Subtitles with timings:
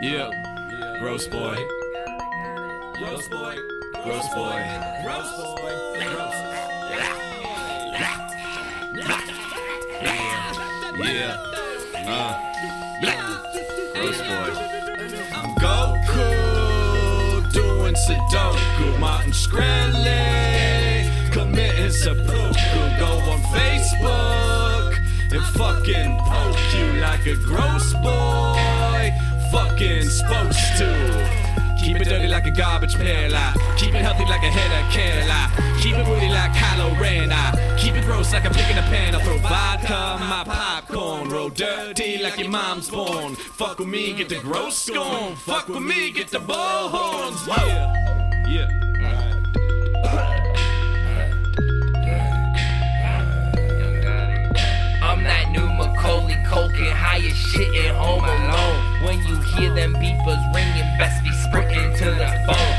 [0.00, 0.30] Yeah.
[1.00, 1.56] Gross boy.
[2.98, 3.56] Gross boy.
[4.04, 4.62] Gross boy.
[5.02, 5.72] Gross boy.
[5.98, 6.34] Gross.
[10.94, 11.04] Boy.
[11.04, 11.36] Yeah.
[12.06, 12.34] Uh.
[13.94, 14.50] Gross boy.
[15.34, 16.30] I'm Goku
[17.52, 18.98] doing Sudoku.
[19.00, 22.82] Martin Shkreli committing seppuku.
[23.00, 24.94] Go on Facebook
[25.32, 28.57] and fucking poke you like a gross boy.
[29.78, 31.78] Supposed to.
[31.80, 33.32] Keep it dirty like a garbage pail.
[33.32, 35.30] I keep it healthy like a head of kale.
[35.30, 37.30] I keep it woody like Kylo Ren.
[37.30, 39.14] I keep it gross like I'm picking a pan.
[39.14, 41.28] I throw vodka my popcorn.
[41.28, 43.36] Roll dirty like your mom's born.
[43.36, 45.36] Fuck with me, get the gross scone.
[45.36, 47.46] Fuck with me, get the bullhorns.
[47.46, 48.46] Yeah.
[48.48, 48.77] Yeah.
[59.58, 60.88] hear them beepers ringing.
[60.98, 62.77] Best be sprinting to the phone.